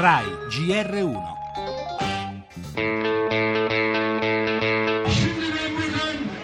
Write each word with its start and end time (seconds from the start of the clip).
RAI 0.00 0.26
GR1 0.48 1.16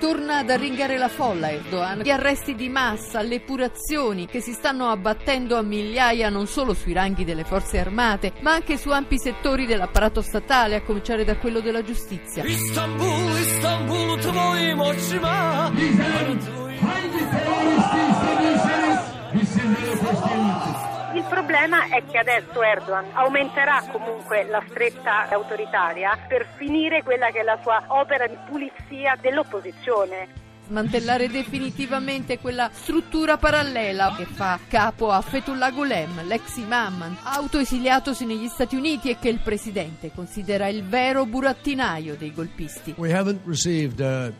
Torna 0.00 0.38
ad 0.38 0.50
arringare 0.50 0.98
la 0.98 1.06
folla 1.06 1.52
Erdogan. 1.52 2.00
Gli 2.00 2.10
arresti 2.10 2.56
di 2.56 2.68
massa, 2.68 3.22
le 3.22 3.38
purazioni 3.38 4.26
che 4.26 4.40
si 4.40 4.52
stanno 4.52 4.88
abbattendo 4.88 5.56
a 5.56 5.62
migliaia 5.62 6.28
non 6.28 6.48
solo 6.48 6.74
sui 6.74 6.92
ranghi 6.92 7.24
delle 7.24 7.44
forze 7.44 7.78
armate, 7.78 8.32
ma 8.40 8.52
anche 8.52 8.76
su 8.76 8.90
ampi 8.90 9.16
settori 9.16 9.64
dell'apparato 9.64 10.22
statale, 10.22 10.74
a 10.74 10.82
cominciare 10.82 11.24
da 11.24 11.36
quello 11.36 11.60
della 11.60 11.84
giustizia. 11.84 12.42
Istanbul, 12.42 13.38
Istanbul, 13.38 14.18
tvoim 14.18 14.80
očima. 14.80 15.70
Bizim 15.72 16.38
hangi 16.82 17.22
teröristi 17.32 17.98
istediyseniz 18.10 19.00
biz 19.34 19.48
sizlere 19.48 19.94
teslim 20.02 20.95
il 21.16 21.24
problema 21.30 21.88
è 21.88 22.04
che 22.04 22.18
adesso 22.18 22.62
Erdogan 22.62 23.06
aumenterà 23.14 23.82
comunque 23.90 24.44
la 24.44 24.62
stretta 24.68 25.30
autoritaria 25.30 26.14
per 26.28 26.46
finire 26.56 27.02
quella 27.02 27.30
che 27.30 27.40
è 27.40 27.42
la 27.42 27.58
sua 27.62 27.84
opera 27.86 28.26
di 28.26 28.36
pulizia 28.46 29.16
dell'opposizione. 29.18 30.45
Smantellare 30.68 31.28
definitivamente 31.28 32.38
quella 32.38 32.68
struttura 32.72 33.36
parallela 33.36 34.14
che 34.16 34.24
fa 34.26 34.58
capo 34.66 35.10
a 35.10 35.20
Fethullah 35.20 35.70
Gulen, 35.70 36.26
l'ex 36.26 36.56
imam, 36.56 37.16
autoesiliatosi 37.22 38.24
negli 38.24 38.48
Stati 38.48 38.74
Uniti 38.74 39.10
e 39.10 39.18
che 39.20 39.28
il 39.28 39.38
presidente 39.38 40.10
considera 40.12 40.66
il 40.66 40.82
vero 40.82 41.24
burattinaio 41.24 42.16
dei 42.16 42.34
golpisti. 42.34 42.94
Uh, 42.96 43.04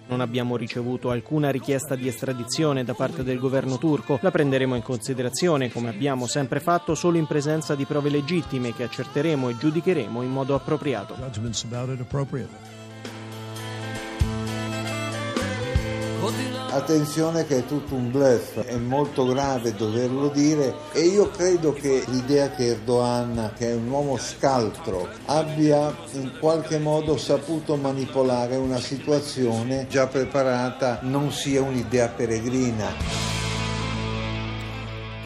Non 0.08 0.20
abbiamo 0.20 0.56
ricevuto 0.56 1.10
alcuna 1.10 1.50
richiesta 1.50 1.94
di 1.94 2.08
estradizione 2.08 2.82
da 2.82 2.94
parte 2.94 3.22
del 3.22 3.38
governo 3.38 3.78
turco. 3.78 4.18
La 4.20 4.32
prenderemo 4.32 4.74
in 4.74 4.82
considerazione, 4.82 5.70
come 5.70 5.90
abbiamo 5.90 6.26
sempre 6.26 6.58
fatto, 6.58 6.96
solo 6.96 7.18
in 7.18 7.26
presenza 7.26 7.76
di 7.76 7.84
prove 7.84 8.10
legittime 8.10 8.74
che 8.74 8.82
accerteremo 8.82 9.48
e 9.48 9.56
giudicheremo 9.56 10.22
in 10.22 10.30
modo 10.30 10.54
appropriato. 10.56 11.14
Attenzione 16.70 17.46
che 17.46 17.58
è 17.58 17.66
tutto 17.66 17.94
un 17.94 18.10
bluff, 18.10 18.58
è 18.58 18.76
molto 18.76 19.24
grave 19.26 19.74
doverlo 19.74 20.28
dire 20.28 20.74
e 20.92 21.00
io 21.02 21.30
credo 21.30 21.72
che 21.72 22.04
l'idea 22.08 22.50
che 22.50 22.66
Erdogan, 22.66 23.52
che 23.56 23.70
è 23.70 23.74
un 23.74 23.88
uomo 23.88 24.16
scaltro, 24.16 25.08
abbia 25.26 25.94
in 26.12 26.32
qualche 26.38 26.78
modo 26.78 27.16
saputo 27.16 27.76
manipolare 27.76 28.56
una 28.56 28.80
situazione 28.80 29.86
già 29.88 30.06
preparata 30.06 30.98
non 31.02 31.30
sia 31.32 31.62
un'idea 31.62 32.08
peregrina. 32.08 33.35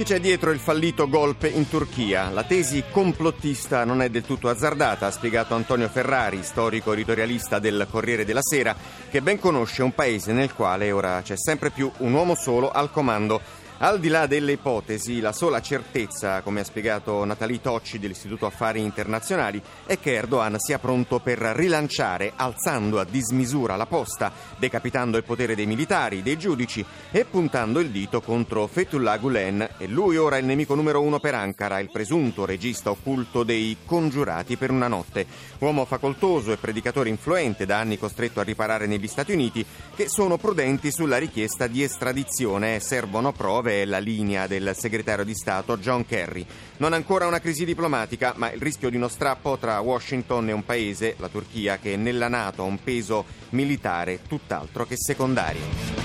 Chi 0.00 0.06
c'è 0.06 0.18
dietro 0.18 0.50
il 0.50 0.60
fallito 0.60 1.10
golpe 1.10 1.46
in 1.46 1.68
Turchia? 1.68 2.30
La 2.30 2.44
tesi 2.44 2.84
complottista 2.90 3.84
non 3.84 4.00
è 4.00 4.08
del 4.08 4.24
tutto 4.24 4.48
azzardata, 4.48 5.04
ha 5.04 5.10
spiegato 5.10 5.54
Antonio 5.54 5.90
Ferrari, 5.90 6.42
storico 6.42 6.94
editorialista 6.94 7.58
del 7.58 7.86
Corriere 7.90 8.24
della 8.24 8.40
Sera, 8.40 8.74
che 9.10 9.20
ben 9.20 9.38
conosce 9.38 9.82
un 9.82 9.92
paese 9.92 10.32
nel 10.32 10.54
quale 10.54 10.90
ora 10.90 11.20
c'è 11.22 11.36
sempre 11.36 11.68
più 11.68 11.92
un 11.98 12.14
uomo 12.14 12.34
solo 12.34 12.70
al 12.70 12.90
comando. 12.90 13.42
Al 13.82 13.98
di 13.98 14.08
là 14.08 14.26
delle 14.26 14.52
ipotesi, 14.52 15.20
la 15.20 15.32
sola 15.32 15.62
certezza, 15.62 16.42
come 16.42 16.60
ha 16.60 16.64
spiegato 16.64 17.24
Natalie 17.24 17.62
Tocci 17.62 17.98
dell'Istituto 17.98 18.44
Affari 18.44 18.82
Internazionali, 18.82 19.58
è 19.86 19.98
che 19.98 20.12
Erdogan 20.12 20.58
sia 20.58 20.78
pronto 20.78 21.18
per 21.18 21.38
rilanciare, 21.38 22.34
alzando 22.36 23.00
a 23.00 23.06
dismisura 23.06 23.76
la 23.76 23.86
posta, 23.86 24.30
decapitando 24.58 25.16
il 25.16 25.24
potere 25.24 25.54
dei 25.54 25.64
militari, 25.64 26.22
dei 26.22 26.36
giudici 26.36 26.84
e 27.10 27.24
puntando 27.24 27.80
il 27.80 27.88
dito 27.88 28.20
contro 28.20 28.66
Fethullah 28.66 29.16
Gulen. 29.16 29.66
E 29.78 29.86
lui 29.86 30.18
ora 30.18 30.36
è 30.36 30.40
il 30.40 30.44
nemico 30.44 30.74
numero 30.74 31.00
uno 31.00 31.18
per 31.18 31.34
Ankara, 31.34 31.78
il 31.78 31.90
presunto 31.90 32.44
regista 32.44 32.90
occulto 32.90 33.44
dei 33.44 33.78
Congiurati 33.86 34.58
per 34.58 34.70
una 34.72 34.88
notte. 34.88 35.24
Uomo 35.60 35.86
facoltoso 35.86 36.52
e 36.52 36.58
predicatore 36.58 37.08
influente, 37.08 37.64
da 37.64 37.78
anni 37.78 37.96
costretto 37.96 38.40
a 38.40 38.44
riparare 38.44 38.86
negli 38.86 39.08
Stati 39.08 39.32
Uniti, 39.32 39.64
che 39.96 40.10
sono 40.10 40.36
prudenti 40.36 40.92
sulla 40.92 41.16
richiesta 41.16 41.66
di 41.66 41.82
estradizione 41.82 42.78
servono 42.78 43.32
prove 43.32 43.68
è 43.70 43.84
la 43.84 43.98
linea 43.98 44.46
del 44.46 44.72
segretario 44.76 45.24
di 45.24 45.34
Stato 45.34 45.78
John 45.78 46.04
Kerry. 46.04 46.44
Non 46.78 46.92
ancora 46.92 47.26
una 47.26 47.40
crisi 47.40 47.64
diplomatica, 47.64 48.34
ma 48.36 48.50
il 48.50 48.60
rischio 48.60 48.90
di 48.90 48.96
uno 48.96 49.08
strappo 49.08 49.56
tra 49.58 49.80
Washington 49.80 50.48
e 50.48 50.52
un 50.52 50.64
paese, 50.64 51.14
la 51.18 51.28
Turchia, 51.28 51.78
che 51.78 51.96
nella 51.96 52.28
Nato 52.28 52.62
ha 52.62 52.66
un 52.66 52.82
peso 52.82 53.24
militare 53.50 54.20
tutt'altro 54.26 54.86
che 54.86 54.96
secondario. 54.96 55.99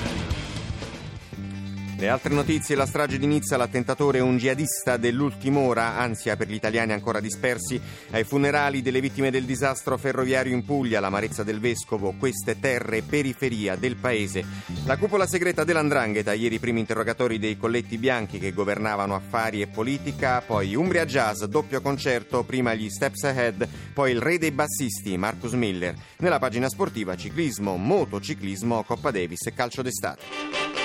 Le 1.97 2.09
altre 2.09 2.33
notizie, 2.33 2.75
la 2.75 2.85
strage 2.85 3.17
di 3.17 3.25
Nizza, 3.25 3.55
l'attentatore 3.55 4.17
è 4.17 4.21
un 4.21 4.35
jihadista 4.35 4.97
dell'ultima 4.97 5.59
ora, 5.59 5.95
ansia 5.95 6.35
per 6.35 6.49
gli 6.49 6.53
italiani 6.53 6.91
ancora 6.91 7.21
dispersi, 7.21 7.79
ai 8.11 8.25
funerali 8.25 8.81
delle 8.81 8.99
vittime 8.99 9.31
del 9.31 9.45
disastro 9.45 9.97
ferroviario 9.97 10.53
in 10.53 10.65
Puglia, 10.65 10.99
l'amarezza 10.99 11.43
del 11.43 11.61
vescovo, 11.61 12.13
queste 12.19 12.59
terre 12.59 13.01
periferia 13.01 13.77
del 13.77 13.95
paese. 13.95 14.43
La 14.85 14.97
cupola 14.97 15.25
segreta 15.25 15.63
dell'Andrangheta, 15.63 16.33
ieri 16.33 16.55
i 16.55 16.59
primi 16.59 16.81
interrogatori 16.81 17.39
dei 17.39 17.57
colletti 17.57 17.97
bianchi 17.97 18.39
che 18.39 18.51
governavano 18.51 19.15
affari 19.15 19.61
e 19.61 19.67
politica, 19.67 20.41
poi 20.41 20.75
Umbria 20.75 21.05
Jazz, 21.05 21.45
doppio 21.45 21.79
concerto, 21.79 22.43
prima 22.43 22.73
gli 22.73 22.89
Steps 22.89 23.23
Ahead, 23.23 23.67
poi 23.93 24.11
il 24.11 24.21
re 24.21 24.37
dei 24.37 24.51
bassisti, 24.51 25.17
Marcus 25.17 25.53
Miller. 25.53 25.95
Nella 26.17 26.39
pagina 26.39 26.67
sportiva 26.67 27.15
ciclismo, 27.15 27.77
motociclismo, 27.77 28.83
Coppa 28.83 29.11
Davis 29.11 29.45
e 29.45 29.53
calcio 29.53 29.81
d'estate. 29.81 30.84